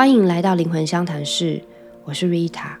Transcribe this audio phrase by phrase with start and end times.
[0.00, 1.62] 欢迎来到灵魂相谈室，
[2.04, 2.78] 我是 Rita。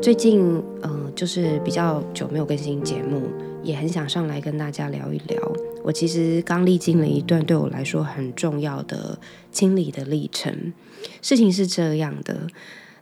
[0.00, 0.40] 最近，
[0.82, 3.28] 嗯，就是比较久没有更新节目，
[3.62, 5.38] 也很想上来跟大家聊一聊。
[5.84, 9.18] 我其实刚历经了一段对我来说很重要的
[9.52, 10.72] 清理的历程。
[11.20, 12.46] 事情是这样的，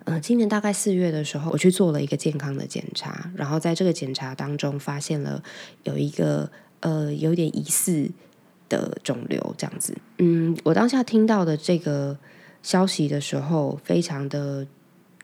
[0.07, 5.41] 嗯，今年大概四月的时候，我去做了一个健康的检查，然后在这个检查当中发现了
[5.85, 6.51] 有一个
[6.81, 8.11] 呃有点疑似
[8.69, 9.97] 的肿瘤，这样子。
[10.17, 12.19] 嗯，我当下听到的这个
[12.63, 14.67] 消息的时候，非常的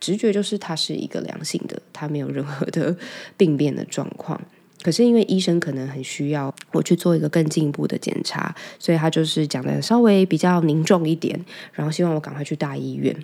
[0.01, 2.97] 直觉就是它是一个良性的，它没有任何的
[3.37, 4.41] 病变的状况。
[4.83, 11.43] 可是因为医生可能很需要我去做一个更进一步的检查，所以他就是讲的稍微比较凝重一点，
[11.73, 13.17] 然后希望我赶快去大医院。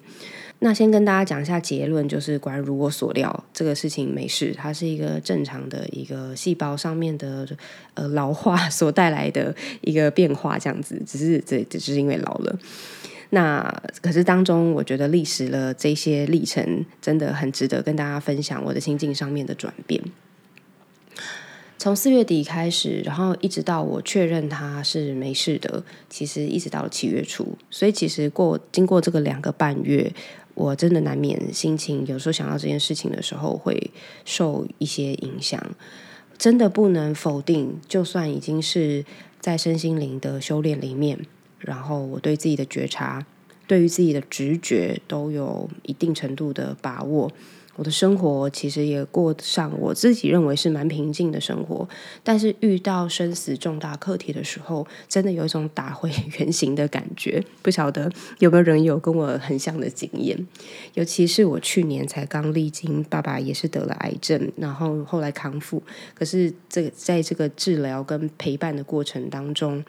[0.60, 7.46] 那先跟大家讲一下结论，就是果然如我所料，这个事情没事，它是一个正常的一个细胞上面的
[7.92, 12.58] 呃老化所带来的一个变化，这样子，只是这只是因为老了。
[13.30, 20.02] 那可是当中，我觉得历史了这些历程，真的很值得跟大家分享我的心境上面的转变。
[21.78, 30.12] 从四月底开始，然后一直到我确认他是没事的，其实一直到七月初，所以其实过经过这个两个半月，
[30.54, 33.90] 我真的难免心情有时候想到这件事情的时候会
[34.26, 35.74] 受一些影响。
[36.36, 39.04] 真的不能否定，就算已经是
[39.40, 41.18] 在身心灵的修炼里面，
[41.60, 43.24] 然后我对自己的觉察，
[43.66, 47.30] 对于自己的直觉都有一定程度的把握。
[47.76, 51.88] 我的生活其实也过上我自己认为是蛮平静的生活，
[52.22, 57.42] 但是遇到生死重大课题的时候，真的有一种打回原形的感觉。
[57.62, 60.46] 不晓得有没有人有跟我很像的经验？
[60.92, 69.82] 尤其是我去年才刚历经，爸爸也是得了癌症，然后后来康复，可是这在这个治疗跟陪伴的过程当中。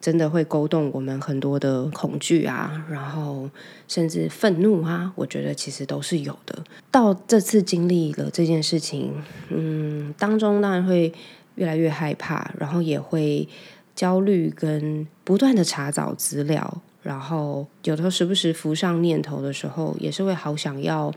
[0.00, 3.48] 真的会勾动我们很多的恐惧啊，然后
[3.88, 6.62] 甚至愤怒啊，我觉得其实都是有的。
[6.90, 9.12] 到这次经历了这件事情，
[9.48, 11.12] 嗯，当中当然会
[11.56, 13.48] 越来越害怕，然后也会
[13.94, 21.12] 焦虑，跟不断的查找资料，然后有的时候时不时浮上念头的时候，也是会好想要。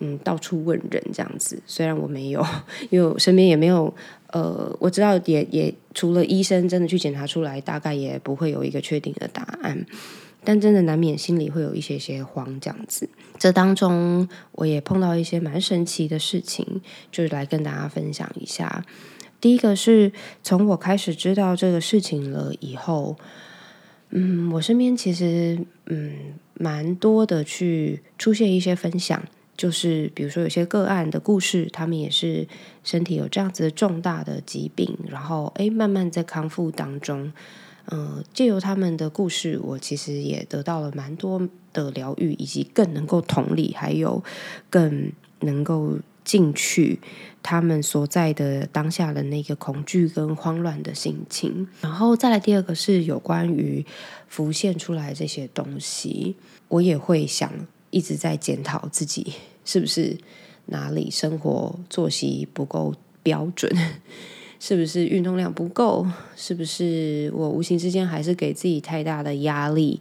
[0.00, 2.44] 嗯，到处问人这样子，虽然我没有，
[2.90, 3.92] 因为我身边也没有，
[4.28, 9.84] 呃，我知道也也除了医生真的去检查出来，大概也不会有一个确定的答案，
[10.42, 13.08] 但真的难免心里会有一些些慌这样子。
[13.38, 18.84] 这当中我也碰到一些蛮神奇的事情，就是来跟大家分享一下。
[19.40, 23.16] 第一个是从我开始知道这个事情了以后，
[24.10, 26.12] 嗯，我身边其实嗯
[26.54, 29.22] 蛮多的去出现一些分享。
[29.56, 32.48] 就是比如说有些个案的故事，他们也是
[32.82, 37.32] 身体有这样子重大的疾病，然后诶慢慢在康复当中，
[37.90, 44.24] 嗯，借由他们的故事，我其实也得到了蛮多的疗愈，以及更能够同理，还有
[44.70, 47.00] 更能够进去
[47.42, 51.68] 他们所在的当下的那个恐惧跟慌乱的心情。
[51.80, 53.84] 然后再来第二个是有关于
[54.28, 56.36] 浮现出来这些东西，
[56.68, 57.52] 我也会想
[57.92, 59.34] 一直在检讨自己。
[59.64, 60.18] 是不是
[60.66, 62.92] 哪里生活作息不够
[63.22, 63.72] 标准？
[64.58, 66.04] 是不是运动量不够？
[66.34, 70.00] 是不是我无形之间还是给自己太大的压力？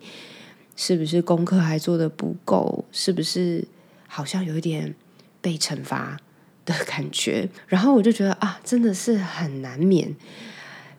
[0.75, 2.85] 是不是功课还做的不够？
[2.91, 3.68] 是不是
[4.07, 4.96] 好像有一点
[5.41, 6.19] 被惩罚
[6.66, 7.50] 的感觉？
[7.68, 10.16] 然后我就觉得啊，真的是很难免。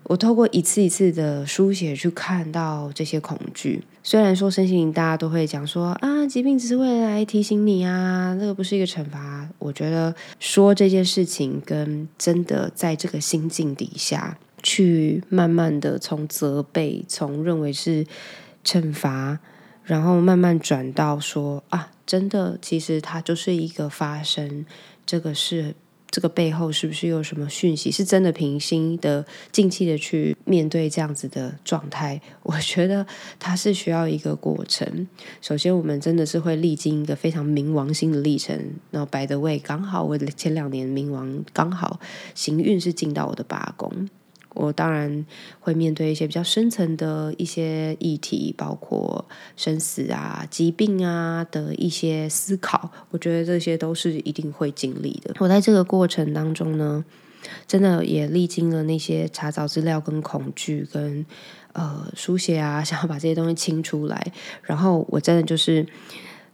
[0.05, 3.83] 我透过一次一次的书写去看到这些恐惧。
[4.05, 9.49] 虽然说身心灵大家都会讲说啊，疾病只是为了来提醒你啊，那个不是一个惩罚。
[9.59, 18.05] 我觉得说这件事情跟真的在这个心境底下去慢慢的从责备，从认为是
[18.65, 19.39] 惩罚，
[19.85, 24.67] 然后慢慢转到说啊，真的其实它就是一个发生，
[25.07, 25.75] 这个是。
[26.13, 27.91] 这个背后是不是有什么讯息？
[27.91, 32.21] 是真的平心的、静气的去面对这样子的状态？
[32.43, 33.05] 我觉得
[33.41, 35.09] 它是需要一个过程。
[35.41, 38.55] 首先，我们真的是会历经一个非常冥王星的历程。
[38.91, 41.99] 然后白的位刚好我前两年冥王刚好
[42.35, 44.09] 行运是进到我的八宫。
[44.55, 45.25] 我当然
[45.61, 49.25] 会面对一些比较深层的一些议题，包括
[49.57, 52.91] 生死啊、疾病啊的一些思考。
[53.11, 55.35] 我觉得这些都是一定会经历的。
[55.39, 57.05] 我在这个过程当中呢，
[57.67, 61.25] 真的也历经了那些查找资料、跟恐惧、跟
[61.73, 64.33] 呃书写啊， 想要把这些东西清出来。
[64.63, 65.87] 然后我真的就是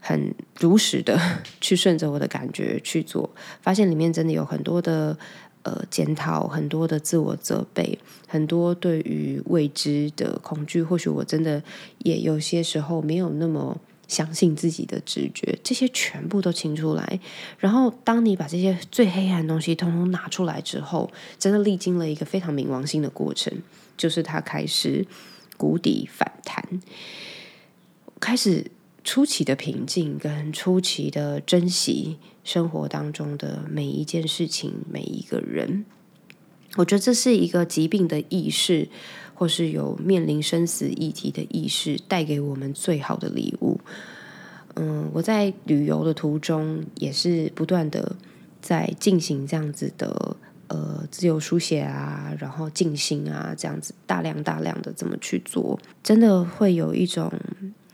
[0.00, 1.18] 很如实的
[1.60, 3.28] 去顺着我的感觉去做，
[3.60, 5.18] 发现里面真的有很多的。
[5.64, 11.62] 呃，检讨很多的自我责备，很多对于未知的恐惧，或许我真的
[11.98, 17.20] 也有些时候没有那么相信自己的直觉，这些全部都清出来。
[17.58, 23.52] 然后，当你把这些最黑暗的东西通通拿出来之后，真的历经了一个非常冥王星的过程，
[23.96, 25.06] 就是它开始
[25.58, 26.80] 谷底反弹，
[28.18, 28.70] 开始
[29.08, 35.86] 出奇的平静，跟出奇的珍惜生活当中的每一件事情、每一个人。
[36.76, 38.88] 我觉得这是一个疾病的意识。
[39.38, 43.78] 或是有面临生死议题的意识，带给我们最好的礼物。
[44.74, 48.16] 嗯，我在旅游的途中也是不断的
[48.60, 57.32] 在进行这样子的呃自由书写啊，然后静心啊，这样子大量大量的这么去做，真的会有一种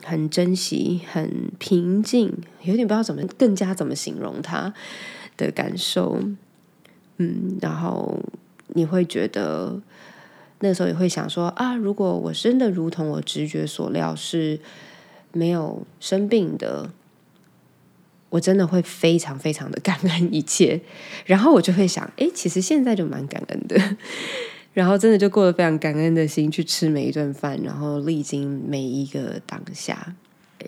[0.05, 4.73] 很珍惜、很平静，有点不知道怎么更加怎么形容它
[5.37, 6.21] 的感受。
[7.19, 8.21] 嗯，然后
[8.69, 9.81] 你会觉得。
[10.61, 14.59] 那时候也会想说啊，如果我真的如同我直觉所料是
[15.33, 16.91] 没有生病的，
[18.31, 20.81] 我真的会非常非常的 感恩一切。
[21.27, 23.97] 然后我就会想，哎，其实现在就蛮感恩的。
[24.75, 30.15] 然后真的就过得非常感恩的心去吃每一顿饭，然后历经每一个当下。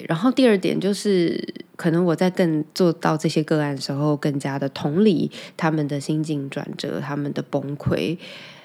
[0.06, 8.16] 然后第二点就是，可能我在更做到这些个案的时候，更加的同理他们的心境转折，他们的崩溃。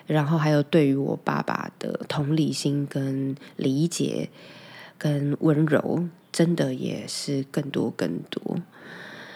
[0.08, 4.30] 然后还有对于我爸爸的同理心、跟理解、
[4.98, 6.04] 跟温柔，
[6.34, 8.58] 真的也是更多更多。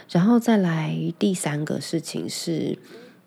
[0.10, 2.78] 然后再来第三个事情是，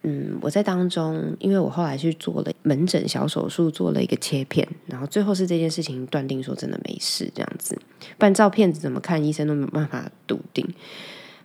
[0.02, 7.78] 嗯，我在当中，因为我后来去做了门诊小手术，做了一个切片，然后最后是这件事情断定说真的没事这样子，
[8.16, 10.66] 不然照片子怎么看，医生都没办法笃定。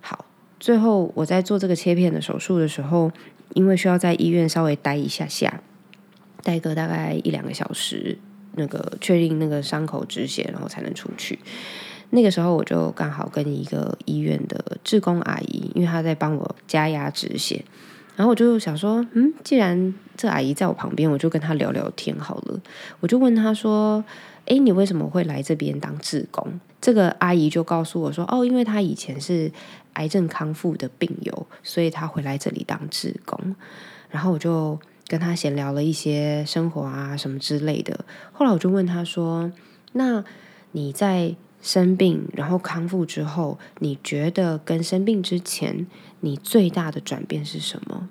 [0.02, 0.26] 好，
[0.60, 3.12] 最后我在做这个切片的手术的时候，
[3.54, 5.62] 因为需要在医院稍微待一下下。
[6.44, 8.18] 待个大概一两个小时，
[8.56, 11.40] 那个确定那个伤口止血，然后才能出去。
[12.10, 17.64] 那个时候我就刚好跟一个医院的志工阿姨，因为她在帮我加压止血，
[18.16, 22.62] 然后我就想说，嗯，既然这阿姨在我旁边，我就跟她聊聊天好了。
[23.00, 24.04] 我就问她说
[24.48, 29.52] ：“哎，你为什么会来这边当志工？”这个阿姨就告诉我说：“哦，因为她以前是
[29.94, 33.56] 癌症康复的病友，所以她回来这里当志工。”
[34.10, 34.80] 然后我就。
[35.06, 39.52] 跟她闲聊了一些生活啊什么之类的，后来我就问她说
[39.92, 40.24] ：“那
[40.72, 45.88] 你在生病然后康复之后，你觉得跟生病之前
[46.20, 48.08] 你最大的转变是什么？”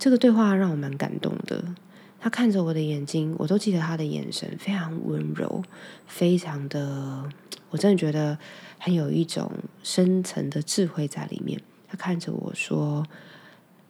[0.00, 1.76] 这个对话让我蛮感动的。
[2.18, 5.62] 他看着我的眼睛，我都记得他的眼神非常温柔，
[6.08, 7.30] 非常的，
[7.70, 8.36] 我真的觉得
[8.78, 9.52] 很有一种
[9.84, 11.60] 深层的智慧在里面。
[11.86, 13.06] 他看着我说。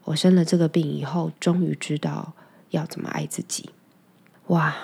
[0.04, 2.32] 我生了这个病以后，终于知道
[2.70, 3.68] 要怎么爱自己。
[4.46, 4.74] 哇！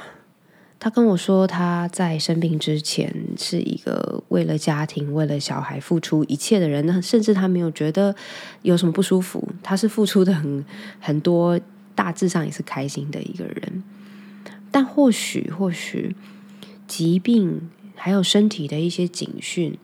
[0.78, 8.14] 他跟我说，他在生病之前是一个为了家庭、为了小孩付出一切的人，甚至他没有觉得
[8.62, 9.48] 有什么不舒服。
[9.62, 10.64] 他是付出的很
[11.00, 11.58] 很多，
[11.94, 13.82] 大致上也是开心的一个人。
[14.70, 16.14] 但或许，或许
[16.86, 19.76] 疾病还有身体的一些警讯。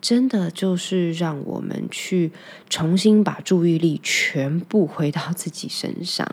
[0.00, 2.32] 真的就是让我们去
[2.68, 6.26] 重新把注意力全部回到自己身上，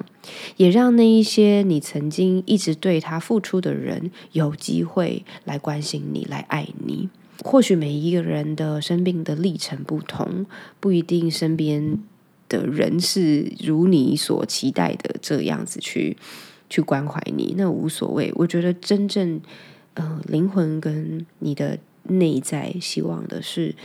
[0.55, 7.09] 也让那一些你曾经一直对他付出的人有机会来关心你、来爱你。
[7.43, 10.45] 或许每一个人的生病的历程不同，
[10.79, 11.99] 不一定身边
[12.47, 16.17] 的人是如你所期待的这样子去
[16.69, 18.31] 去关怀你，那无所谓。
[18.35, 19.41] 我觉得真正
[19.95, 21.77] 呃灵魂跟你的。
[22.07, 23.75] 内在希望的是，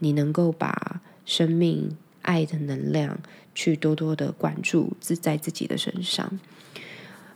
[0.00, 3.18] 你能够把生命、爱的能量
[3.54, 6.38] 去多多的关注自在自己的身上。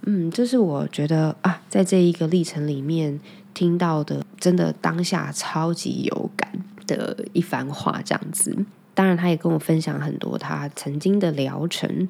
[0.02, 3.20] 嗯，这是我觉得啊，在这一个历程里面
[3.52, 6.52] 听到的，真的当下超级有感
[6.86, 8.64] 的一番话，这样子。
[8.94, 12.08] 当然，他也跟我分享很多他曾经的疗程，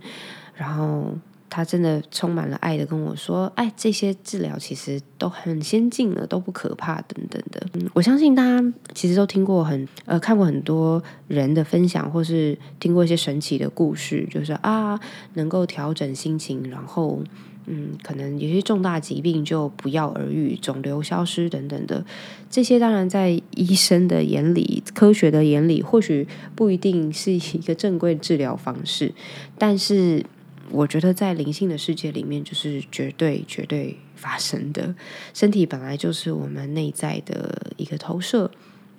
[0.55, 1.17] 然后。
[1.51, 14.99] 他真的充满了爱的跟我说：“哎，这些治疗其实都很先进了，都不可怕，等等的。”，我相信大家其实都听过很呃看过很多人的分享，或是听过一些神奇的故事，就是啊
[15.35, 17.23] 能够调整心情，然后
[17.67, 22.05] 嗯可能有些重大疾病就不药而愈，肿瘤消失等等的。
[22.51, 29.15] 这些当然在医生的眼里、科学的眼里，或许不一定是一个正规治疗方式，
[29.57, 30.25] 但是。
[30.71, 34.95] 我觉得在灵性的世界里面，就是绝对绝对发生的。
[35.33, 38.51] 身体本来就是我们内在的一个投射，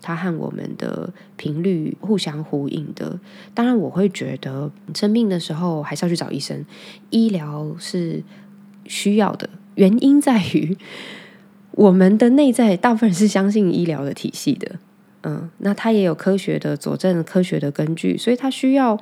[0.02, 3.20] 它和我们的频率互相呼应的。
[3.54, 6.66] 当然，我会觉得生病的时候还是要去找医生，
[7.10, 8.24] 医疗是
[8.86, 9.50] 需要的。
[9.76, 10.78] 原因在于
[11.72, 14.80] 我们的内在大部分人是相信医疗的体系的。
[15.24, 18.98] 嗯，那它也有科学的佐证、科学的根据，所以它需要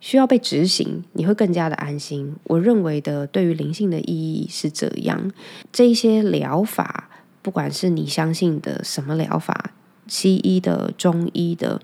[0.00, 2.36] 需要被执行，你会更加的安心。
[2.44, 5.32] 我认为的对于灵性的意义是这样，
[5.72, 7.10] 这一些疗法，
[7.42, 9.72] 不管是你相信的什么疗法，
[10.06, 11.80] 西医的、中医的，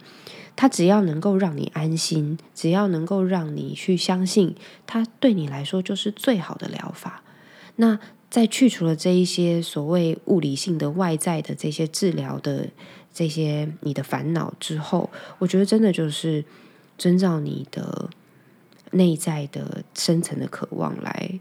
[0.55, 4.55] 它只要能够让你安心，只要能够让你去相信，
[4.87, 7.23] 它对你来说就是最好的疗法。
[7.77, 7.99] 那
[8.31, 12.69] 在去除了这一些所谓物理性的外在的这些治疗的
[13.13, 16.45] 这些你的烦恼之后，我觉得真的就是
[17.03, 18.11] 遵照你的
[18.93, 21.41] 内在的深层的渴望来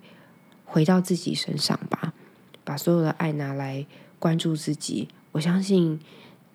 [0.65, 2.13] 回到自己身上吧，
[2.63, 3.85] 把所有的爱拿来
[4.17, 5.07] 关注自己。
[5.33, 5.99] 我相信，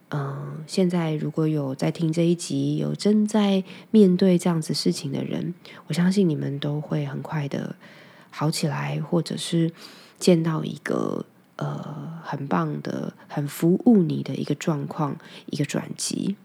[0.08, 5.54] 嗯，现在如果有在听这一集，有正在面对这样子事情的人，
[5.86, 7.76] 我相信你们都会很快的
[8.30, 9.70] 好起来，或者是。
[10.18, 16.36] 见到一个呃很棒的、很服务你的一个状况，一个转机。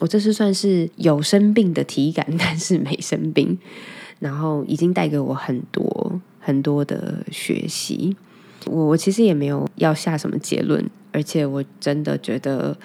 [0.00, 3.58] 我这是算是有生病的体感， 但是没生病，
[4.18, 8.16] 然后已经带给我很多很多的学习。
[8.66, 12.76] 我我其实也没有要下什么结论，而且我真的觉得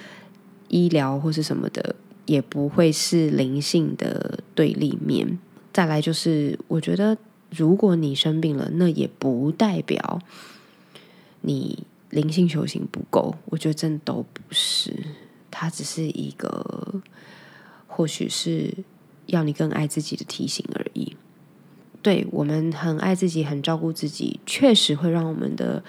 [0.67, 5.39] 医疗或是什么的也不会是灵性的对立面。
[5.72, 7.17] 再来就是，我觉得。
[7.55, 10.20] 如果你生病了，那也不代表
[11.41, 13.36] 你灵性修行不够。
[13.46, 14.91] 我觉得真的都不是，
[15.53, 17.01] 它只是一个，
[17.86, 18.74] 或许是
[19.27, 21.15] 要你更爱自己的提醒而已。
[22.01, 25.83] 对我们很爱自己，很照顾自己，确实会让我们的。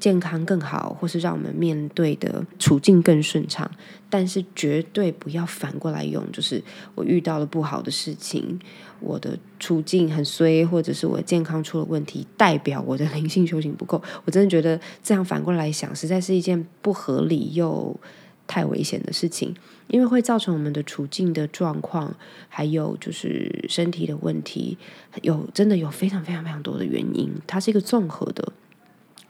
[0.00, 3.70] 健康更好，或是让我们面对的处境更顺畅，
[4.10, 6.22] 但是绝对不要反过来用。
[6.30, 6.62] 就是
[6.94, 8.58] 我遇到了不好的事情，
[9.00, 14.02] 我的处境很衰，或者是我健康出了问题，代表我的灵性修行不够。
[14.26, 17.98] 我真的觉得这样反过来想，实在是一件不合理又
[18.46, 19.54] 太危险的事情，
[19.88, 22.14] 因为会造成我们的处境的状况，
[22.48, 24.78] 还有就是身体的问题，
[25.22, 28.52] 有真的有非常非常非常多的原因，它是一个综合的。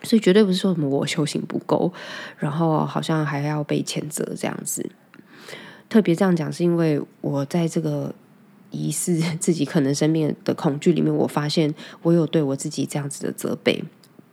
[0.03, 1.91] 所以绝对不是说什么我修行不够，
[2.37, 4.91] 然后好像还要被谴责这样子。
[5.89, 8.15] 特别这样讲，是因为我在这个
[8.71, 13.83] 疑似自己可能生病的恐惧里面，我发现我有对我自己这样子的责备，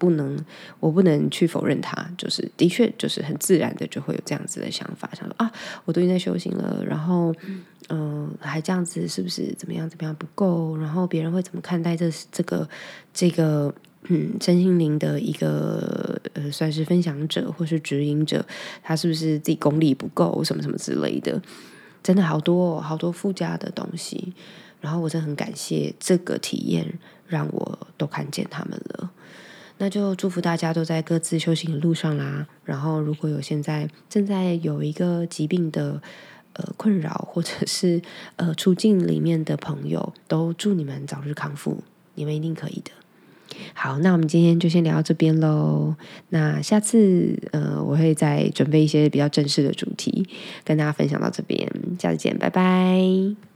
[0.01, 0.35] 不能，
[0.79, 1.93] 我不能去否认他。
[2.17, 5.51] 就是的确，就是很自然的就会有这样子的想法，想说啊，
[5.85, 7.31] 我都已经在修行了，然后
[7.89, 10.75] 嗯，还这样子，是不是怎么样怎么样不够？
[10.77, 12.67] 然后别人会怎么看待这这个
[13.13, 13.71] 这个？
[14.09, 18.43] 嗯，身心灵的一个呃，算是分享者或是指引者，
[18.81, 21.39] 他是不是自己功力不够，什么什么之类的，
[22.01, 24.33] 真的好多好多附加的东西。
[24.81, 29.11] 然后我真的很感谢这个体验，让我都看见他们了。
[29.81, 32.45] 那就祝福大家都在各自修行的路上啦。
[32.63, 35.99] 然后如果有现在正在有一个疾病的
[36.53, 37.99] 呃困扰，或者是
[38.35, 41.83] 呃处境里面的朋友，都祝你们早日康复，
[42.13, 42.91] 你们一定可以的。
[43.73, 45.95] 好，那我们今天就先聊到这边喽。
[46.29, 50.29] 那下次呃，我会再准备一些比较正式的主题，
[50.63, 51.67] 跟大家分享到这边。
[51.97, 53.50] 下次见，拜拜。